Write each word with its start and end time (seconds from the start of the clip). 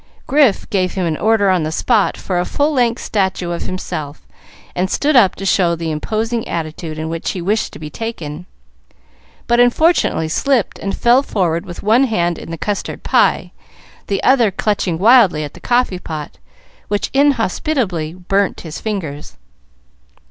Grif 0.25 0.67
gave 0.71 0.93
him 0.93 1.05
an 1.05 1.15
order 1.15 1.51
on 1.51 1.61
the 1.61 1.71
spot 1.71 2.17
for 2.17 2.39
a 2.39 2.43
full 2.43 2.73
length 2.73 3.03
statue 3.03 3.51
of 3.51 3.61
himself, 3.67 4.25
and 4.75 4.89
stood 4.89 5.15
up 5.15 5.35
to 5.35 5.45
show 5.45 5.75
the 5.75 5.91
imposing 5.91 6.47
attitude 6.47 6.97
in 6.97 7.07
which 7.07 7.29
he 7.29 7.39
wished 7.39 7.71
to 7.71 7.77
be 7.77 7.91
taken, 7.91 8.47
but 9.45 9.59
unfortunately 9.59 10.27
slipped 10.27 10.79
and 10.79 10.97
fell 10.97 11.21
forward 11.21 11.67
with 11.67 11.83
one 11.83 12.05
hand 12.05 12.39
in 12.39 12.49
the 12.49 12.57
custard 12.57 13.03
pie, 13.03 13.51
the 14.07 14.23
other 14.23 14.49
clutching 14.49 14.97
wildly 14.97 15.43
at 15.43 15.53
the 15.53 15.59
coffee 15.59 15.99
pot, 15.99 16.39
which 16.87 17.11
inhospitably 17.13 18.13
burnt 18.15 18.61
his 18.61 18.81
fingers. 18.81 19.37